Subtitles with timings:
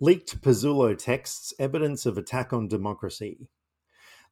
[0.00, 3.48] Leaked Pezzullo texts evidence of attack on democracy.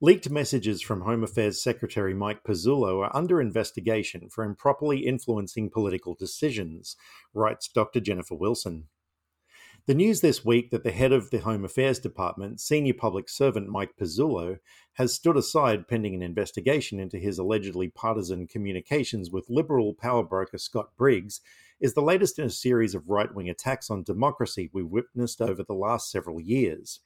[0.00, 6.14] Leaked messages from Home Affairs Secretary Mike Pezzullo are under investigation for improperly influencing political
[6.14, 6.94] decisions,
[7.34, 7.98] writes Dr.
[7.98, 8.84] Jennifer Wilson.
[9.86, 13.68] The news this week that the head of the Home Affairs Department, senior public servant
[13.68, 14.60] Mike Pezzullo,
[14.92, 20.58] has stood aside pending an investigation into his allegedly partisan communications with Liberal power broker
[20.58, 21.40] Scott Briggs
[21.80, 25.62] is the latest in a series of right wing attacks on democracy we've witnessed over
[25.62, 27.00] the last several years.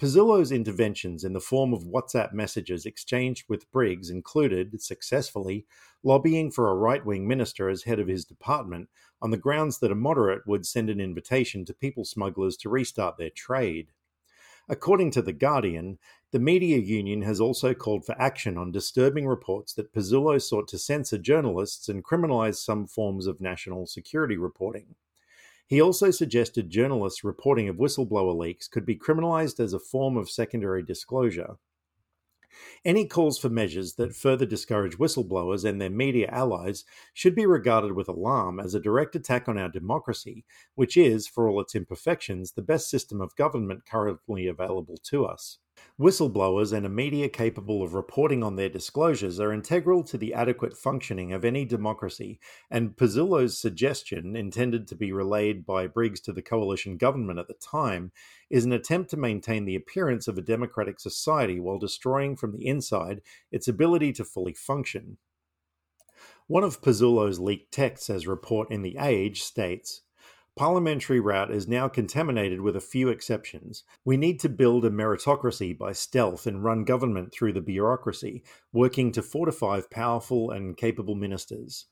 [0.00, 5.66] Pezzullo's interventions in the form of WhatsApp messages exchanged with Briggs included, successfully,
[6.02, 8.88] lobbying for a right wing minister as head of his department
[9.22, 13.18] on the grounds that a moderate would send an invitation to people smugglers to restart
[13.18, 13.92] their trade.
[14.68, 15.98] According to The Guardian,
[16.30, 20.78] the media union has also called for action on disturbing reports that Pezzullo sought to
[20.78, 24.94] censor journalists and criminalize some forms of national security reporting.
[25.66, 30.30] He also suggested journalists' reporting of whistleblower leaks could be criminalized as a form of
[30.30, 31.56] secondary disclosure.
[32.84, 37.92] Any calls for measures that further discourage whistleblowers and their media allies should be regarded
[37.92, 40.44] with alarm as a direct attack on our democracy,
[40.74, 45.58] which is, for all its imperfections, the best system of government currently available to us.
[45.98, 50.76] Whistleblowers and a media capable of reporting on their disclosures are integral to the adequate
[50.76, 56.42] functioning of any democracy, and Pezzullo's suggestion, intended to be relayed by Briggs to the
[56.42, 58.10] coalition government at the time,
[58.50, 62.66] is an attempt to maintain the appearance of a democratic society while destroying from the
[62.66, 63.20] inside
[63.52, 65.18] its ability to fully function.
[66.48, 70.02] One of Pezzullo's leaked texts, as report in The Age, states
[70.56, 73.82] Parliamentary route is now contaminated with a few exceptions.
[74.04, 79.10] We need to build a meritocracy by stealth and run government through the bureaucracy, working
[79.12, 81.86] to fortify powerful and capable ministers.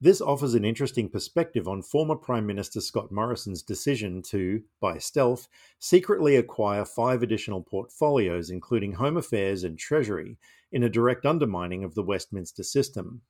[0.00, 5.46] This offers an interesting perspective on former Prime Minister Scott Morrison's decision to, by stealth,
[5.78, 10.38] secretly acquire five additional portfolios, including Home Affairs and Treasury,
[10.72, 13.20] in a direct undermining of the Westminster system.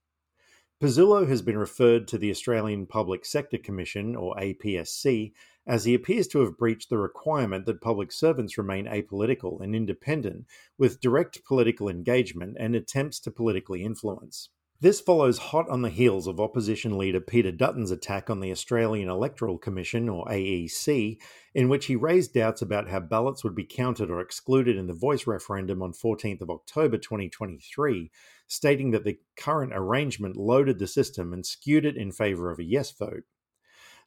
[0.79, 5.33] Pezzullo has been referred to the Australian Public Sector Commission, or APSC,
[5.67, 10.45] as he appears to have breached the requirement that public servants remain apolitical and independent,
[10.77, 14.51] with direct political engagement and attempts to politically influence.
[14.79, 19.09] This follows hot on the heels of opposition leader Peter Dutton's attack on the Australian
[19.09, 21.17] Electoral Commission, or AEC,
[21.55, 24.93] in which he raised doubts about how ballots would be counted or excluded in the
[24.93, 28.11] voice referendum on 14th of October 2023,
[28.49, 32.65] stating that the current arrangement loaded the system and skewed it in favour of a
[32.65, 33.25] yes vote.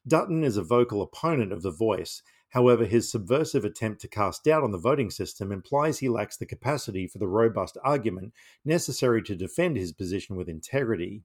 [0.06, 4.64] Dutton is a vocal opponent of the voice However, his subversive attempt to cast doubt
[4.64, 8.32] on the voting system implies he lacks the capacity for the robust argument
[8.64, 11.22] necessary to defend his position with integrity.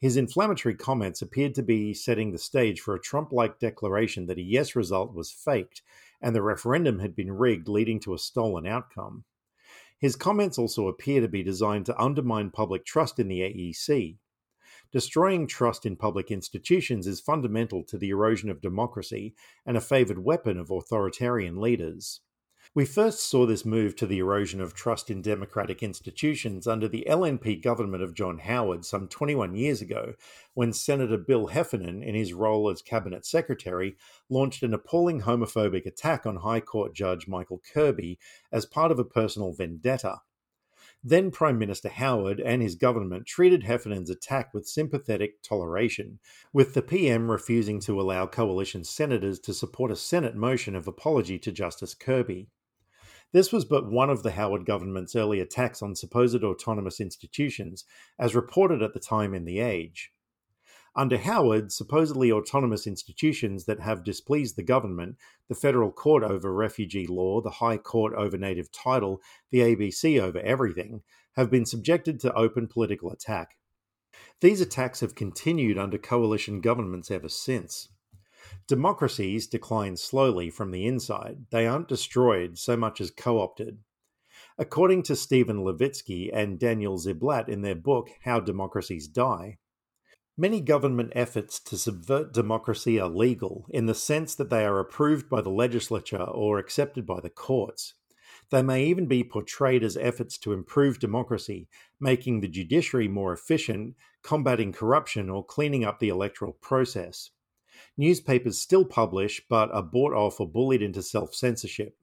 [0.00, 4.38] His inflammatory comments appeared to be setting the stage for a Trump like declaration that
[4.38, 5.82] a yes result was faked
[6.20, 9.24] and the referendum had been rigged, leading to a stolen outcome.
[9.98, 14.16] His comments also appear to be designed to undermine public trust in the AEC.
[14.92, 19.34] Destroying trust in public institutions is fundamental to the erosion of democracy
[19.64, 22.20] and a favoured weapon of authoritarian leaders.
[22.74, 27.04] We first saw this move to the erosion of trust in democratic institutions under the
[27.08, 30.14] LNP government of John Howard some 21 years ago,
[30.54, 33.96] when Senator Bill Heffernan, in his role as Cabinet Secretary,
[34.28, 38.18] launched an appalling homophobic attack on High Court Judge Michael Kirby
[38.52, 40.20] as part of a personal vendetta.
[41.02, 46.18] Then Prime Minister Howard and his government treated Heffernan's attack with sympathetic toleration,
[46.52, 51.38] with the PM refusing to allow coalition senators to support a Senate motion of apology
[51.38, 52.48] to Justice Kirby.
[53.32, 57.86] This was but one of the Howard government's early attacks on supposed autonomous institutions,
[58.18, 60.12] as reported at the time in The Age.
[60.96, 65.16] Under Howard, supposedly autonomous institutions that have displeased the government,
[65.48, 70.40] the federal court over refugee law, the high court over native title, the ABC over
[70.40, 71.02] everything,
[71.36, 73.56] have been subjected to open political attack.
[74.40, 77.88] These attacks have continued under coalition governments ever since.
[78.66, 81.46] Democracies decline slowly from the inside.
[81.50, 83.78] They aren't destroyed so much as co opted.
[84.58, 89.58] According to Stephen Levitsky and Daniel Ziblatt in their book How Democracies Die,
[90.40, 95.28] Many government efforts to subvert democracy are legal in the sense that they are approved
[95.28, 97.92] by the legislature or accepted by the courts.
[98.48, 101.68] They may even be portrayed as efforts to improve democracy,
[102.00, 107.32] making the judiciary more efficient, combating corruption, or cleaning up the electoral process.
[107.98, 111.98] Newspapers still publish, but are bought off or bullied into self censorship.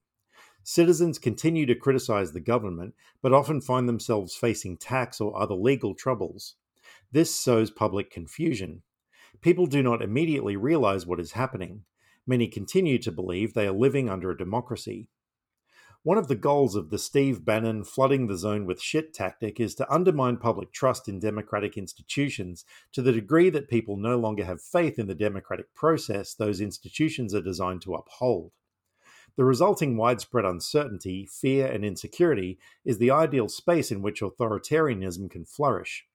[0.61, 5.95] Citizens continue to criticize the government, but often find themselves facing tax or other legal
[5.95, 6.53] troubles.
[7.11, 8.83] This sows public confusion.
[9.39, 11.83] People do not immediately realize what is happening.
[12.25, 15.07] Many continue to believe they are living under a democracy.
[16.03, 19.73] One of the goals of the Steve Bannon flooding the zone with shit tactic is
[19.75, 24.61] to undermine public trust in democratic institutions to the degree that people no longer have
[24.61, 28.51] faith in the democratic process those institutions are designed to uphold.
[29.37, 35.45] The resulting widespread uncertainty, fear, and insecurity is the ideal space in which authoritarianism can
[35.45, 36.05] flourish.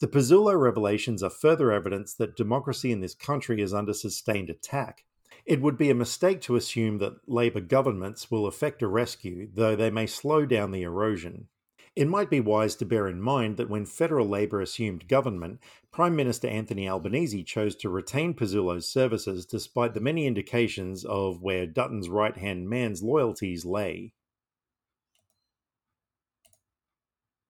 [0.00, 5.04] The Pezzullo revelations are further evidence that democracy in this country is under sustained attack.
[5.46, 9.76] It would be a mistake to assume that Labor governments will effect a rescue, though
[9.76, 11.48] they may slow down the erosion.
[11.96, 15.58] It might be wise to bear in mind that when federal Labor assumed government,
[15.90, 21.66] Prime Minister Anthony Albanese chose to retain Pezzullo's services despite the many indications of where
[21.66, 24.12] Dutton's right hand man's loyalties lay.